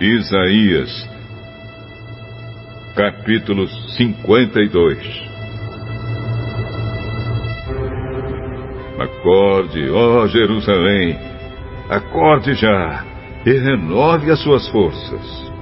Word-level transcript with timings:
Isaías, 0.00 0.90
capítulo 2.96 3.68
52 3.68 4.96
Acorde, 8.98 9.90
ó 9.90 10.26
Jerusalém, 10.26 11.18
acorde 11.90 12.54
já 12.54 13.04
e 13.44 13.52
renove 13.52 14.30
as 14.30 14.42
suas 14.42 14.66
forças. 14.68 15.52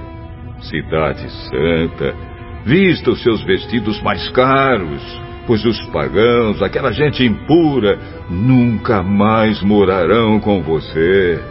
Cidade 0.61 1.29
Santa, 1.29 2.15
vista 2.63 3.11
os 3.11 3.21
seus 3.21 3.43
vestidos 3.43 4.01
mais 4.01 4.29
caros, 4.29 5.21
pois 5.47 5.65
os 5.65 5.81
pagãos, 5.87 6.61
aquela 6.61 6.93
gente 6.93 7.25
impura, 7.25 7.99
nunca 8.29 9.03
mais 9.03 9.61
morarão 9.61 10.39
com 10.39 10.61
você. 10.61 11.43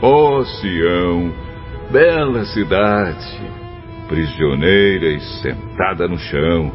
Ó 0.00 0.42
Sião, 0.44 1.41
bela 1.92 2.42
cidade, 2.46 3.38
prisioneira 4.08 5.08
e 5.08 5.20
sentada 5.42 6.08
no 6.08 6.18
chão, 6.18 6.72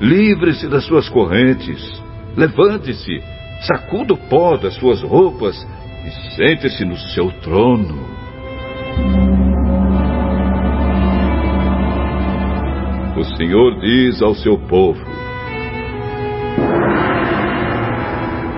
livre-se 0.00 0.66
das 0.68 0.84
suas 0.86 1.06
correntes, 1.10 2.02
levante-se, 2.34 3.20
sacuda 3.66 4.14
o 4.14 4.16
pó 4.16 4.56
das 4.56 4.74
suas 4.76 5.02
roupas 5.02 5.54
e 6.06 6.34
sente-se 6.34 6.82
no 6.86 6.96
seu 6.96 7.30
trono. 7.42 8.08
O 13.18 13.24
Senhor 13.36 13.80
diz 13.80 14.22
ao 14.22 14.34
seu 14.34 14.56
povo: 14.66 15.04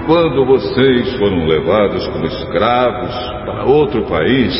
Quando 0.07 0.45
vocês 0.47 1.16
foram 1.16 1.47
levados 1.47 2.07
como 2.09 2.27
escravos 2.27 3.15
para 3.45 3.65
outro 3.65 4.04
país, 4.04 4.54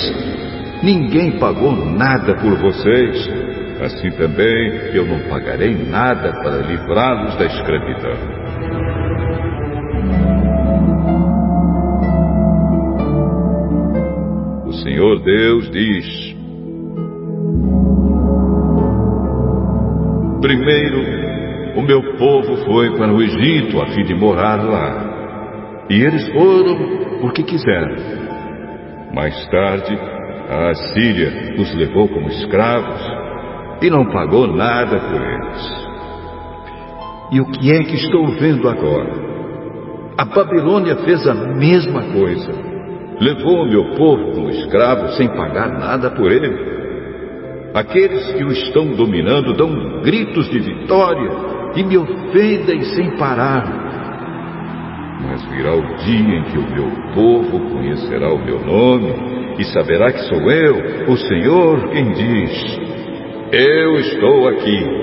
ninguém 0.83 1.39
pagou 1.39 1.75
nada 1.75 2.35
por 2.35 2.55
vocês. 2.57 3.29
Assim 3.81 4.11
também 4.11 4.95
eu 4.95 5.07
não 5.07 5.21
pagarei 5.29 5.75
nada 5.75 6.33
para 6.33 6.59
livrá-los 6.59 7.37
da 7.37 7.47
escravidão. 7.47 8.41
O 14.67 14.73
Senhor 14.73 15.23
Deus 15.23 15.71
diz: 15.71 16.37
Primeiro, 20.43 21.21
o 21.77 21.83
meu 21.83 22.03
povo 22.19 22.57
foi 22.67 22.97
para 22.97 23.13
o 23.13 23.23
Egito 23.23 23.81
a 23.81 23.87
fim 23.87 24.05
de 24.05 24.15
morar 24.15 24.63
lá. 24.63 25.87
E 25.89 26.03
eles 26.03 26.29
foram 26.33 27.21
porque 27.21 27.43
quiseram. 27.43 27.97
Mais 29.15 29.35
tarde, 29.49 29.99
a 30.51 30.71
Assíria 30.71 31.55
os 31.59 31.73
levou 31.77 32.09
como 32.09 32.29
escravos 32.29 33.01
e 33.81 33.89
não 33.89 34.05
pagou 34.07 34.49
nada 34.49 34.99
por 34.99 35.23
eles. 35.23 35.91
E 37.31 37.41
o 37.41 37.47
que 37.47 37.71
é 37.71 37.85
que 37.85 37.95
estou 37.95 38.27
vendo 38.33 38.69
agora? 38.69 39.31
A 40.19 40.25
Babilônia 40.25 40.97
fez 40.97 41.25
a 41.29 41.35
mesma 41.35 42.03
coisa. 42.13 42.53
Levou 43.21 43.63
o 43.63 43.69
meu 43.69 43.95
povo 43.95 44.33
como 44.33 44.51
escravo 44.51 45.11
sem 45.11 45.29
pagar 45.29 45.69
nada 45.79 46.11
por 46.11 46.33
ele. 46.33 46.71
Aqueles 47.73 48.33
que 48.33 48.43
o 48.43 48.51
estão 48.51 48.89
dominando 48.97 49.55
dão 49.55 50.03
gritos 50.03 50.51
de 50.51 50.59
vitória 50.59 51.31
e 51.77 51.85
me 51.85 51.97
ofendem 51.97 52.83
sem 52.83 53.17
parar. 53.17 53.80
Mas 55.23 55.45
virá 55.47 55.75
o 55.75 55.97
dia 55.97 56.37
em 56.37 56.45
que 56.45 56.59
o 56.59 56.71
meu 56.71 56.91
povo 57.15 57.61
conhecerá 57.71 58.33
o 58.33 58.45
meu 58.45 58.59
nome 58.65 59.31
e 59.59 59.65
saberá 59.65 60.11
que 60.11 60.21
sou 60.21 60.51
eu, 60.51 61.13
o 61.13 61.17
Senhor, 61.17 61.91
quem 61.91 62.13
diz: 62.13 62.79
Eu 63.53 63.99
estou 63.99 64.49
aqui. 64.49 65.01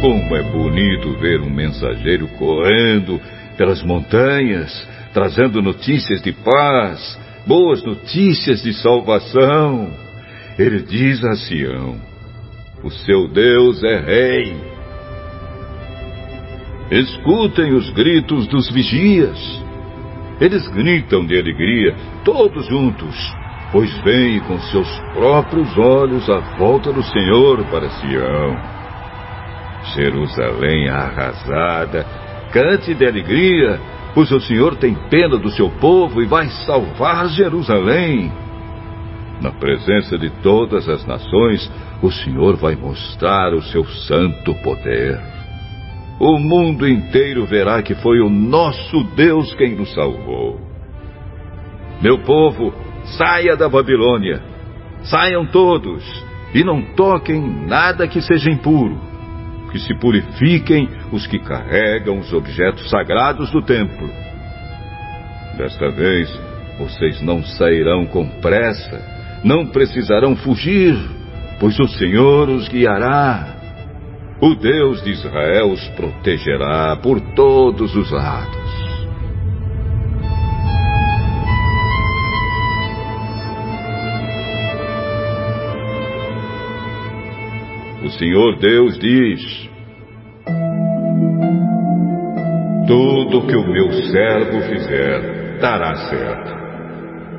Como 0.00 0.36
é 0.36 0.42
bonito 0.42 1.18
ver 1.20 1.40
um 1.40 1.50
mensageiro 1.50 2.28
correndo 2.38 3.20
pelas 3.56 3.82
montanhas, 3.82 4.88
trazendo 5.12 5.62
notícias 5.62 6.20
de 6.22 6.32
paz, 6.32 7.18
boas 7.46 7.82
notícias 7.84 8.62
de 8.62 8.72
salvação. 8.72 10.01
Ele 10.62 10.80
diz 10.82 11.24
a 11.24 11.34
Sião: 11.34 11.96
O 12.84 12.90
seu 12.90 13.26
Deus 13.26 13.82
é 13.82 13.98
rei. 13.98 14.56
Escutem 16.88 17.74
os 17.74 17.90
gritos 17.90 18.46
dos 18.46 18.70
vigias. 18.70 19.36
Eles 20.40 20.68
gritam 20.68 21.26
de 21.26 21.36
alegria, 21.36 21.96
todos 22.24 22.64
juntos, 22.68 23.16
pois 23.72 23.92
veem 24.02 24.38
com 24.38 24.56
seus 24.60 24.88
próprios 25.14 25.76
olhos 25.76 26.30
a 26.30 26.38
volta 26.56 26.92
do 26.92 27.02
Senhor 27.02 27.64
para 27.64 27.90
Sião. 27.90 28.56
Jerusalém 29.96 30.88
arrasada, 30.88 32.06
cante 32.52 32.94
de 32.94 33.04
alegria, 33.04 33.80
pois 34.14 34.30
o 34.30 34.38
Senhor 34.38 34.76
tem 34.76 34.94
pena 35.10 35.38
do 35.38 35.50
seu 35.50 35.68
povo 35.68 36.22
e 36.22 36.26
vai 36.26 36.46
salvar 36.46 37.28
Jerusalém. 37.30 38.30
Na 39.42 39.50
presença 39.50 40.16
de 40.16 40.30
todas 40.40 40.88
as 40.88 41.04
nações, 41.04 41.68
o 42.00 42.12
Senhor 42.12 42.54
vai 42.54 42.76
mostrar 42.76 43.52
o 43.52 43.60
seu 43.60 43.84
santo 43.84 44.54
poder. 44.62 45.20
O 46.20 46.38
mundo 46.38 46.88
inteiro 46.88 47.44
verá 47.44 47.82
que 47.82 47.96
foi 47.96 48.20
o 48.20 48.30
nosso 48.30 49.02
Deus 49.16 49.52
quem 49.56 49.74
nos 49.74 49.92
salvou. 49.94 50.60
Meu 52.00 52.20
povo, 52.20 52.72
saia 53.18 53.56
da 53.56 53.68
Babilônia. 53.68 54.40
Saiam 55.02 55.44
todos 55.44 56.04
e 56.54 56.62
não 56.62 56.80
toquem 56.94 57.66
nada 57.66 58.06
que 58.06 58.22
seja 58.22 58.48
impuro. 58.48 58.96
Que 59.72 59.80
se 59.80 59.92
purifiquem 59.98 60.88
os 61.10 61.26
que 61.26 61.40
carregam 61.40 62.20
os 62.20 62.32
objetos 62.32 62.88
sagrados 62.88 63.50
do 63.50 63.60
templo. 63.60 64.08
Desta 65.58 65.90
vez, 65.90 66.30
vocês 66.78 67.20
não 67.22 67.42
sairão 67.42 68.06
com 68.06 68.24
pressa 68.40 69.21
não 69.44 69.66
precisarão 69.66 70.36
fugir, 70.36 70.96
pois 71.58 71.78
o 71.78 71.88
Senhor 71.88 72.48
os 72.48 72.68
guiará. 72.68 73.56
O 74.40 74.54
Deus 74.54 75.02
de 75.02 75.10
Israel 75.10 75.70
os 75.70 75.88
protegerá 75.90 76.96
por 76.96 77.20
todos 77.34 77.94
os 77.94 78.10
lados. 78.10 78.72
O 88.04 88.10
Senhor 88.10 88.58
Deus 88.58 88.98
diz: 88.98 89.70
Tudo 92.88 93.46
que 93.46 93.56
o 93.56 93.66
meu 93.68 93.92
servo 93.92 94.60
fizer 94.62 95.58
dará 95.60 95.94
certo. 95.94 96.52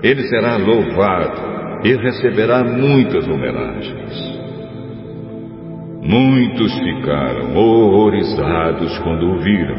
Ele 0.01 0.23
será 0.23 0.55
louvado 0.55 1.52
e 1.83 1.95
receberá 1.95 2.63
muitas 2.63 3.27
homenagens. 3.27 4.33
Muitos 6.01 6.73
ficaram 6.79 7.55
horrorizados 7.55 8.97
quando 8.99 9.25
o 9.25 9.39
viram, 9.39 9.75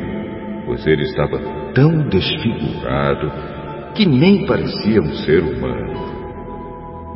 pois 0.66 0.86
ele 0.86 1.02
estava 1.02 1.38
tão 1.74 2.08
desfigurado 2.08 3.30
que 3.94 4.06
nem 4.06 4.46
parecia 4.46 5.00
um 5.00 5.14
ser 5.16 5.42
humano. 5.42 6.14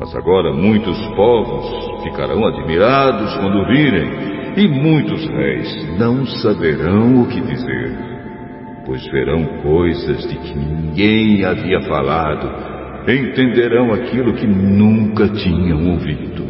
Mas 0.01 0.15
agora 0.15 0.53
muitos 0.53 0.99
povos 1.17 2.03
ficarão 2.05 2.47
admirados 2.47 3.37
quando 3.37 3.59
o 3.59 3.67
virem, 3.67 4.39
e 4.57 4.69
muitos 4.69 5.27
reis 5.27 5.99
não 5.99 6.25
saberão 6.27 7.23
o 7.23 7.29
que 7.29 7.41
dizer, 7.41 7.97
pois 8.87 9.07
verão 9.09 9.45
coisas 9.63 10.27
de 10.29 10.37
que 10.37 10.59
ninguém 10.59 11.45
havia 11.45 11.81
falado 11.83 12.78
entenderão 13.17 13.93
aquilo 13.93 14.35
que 14.35 14.47
nunca 14.47 15.29
tinham 15.29 15.93
ouvido. 15.93 16.48